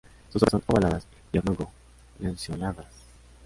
[0.33, 2.87] Sus hojas son ovaladas y oblongo-lanceoladas.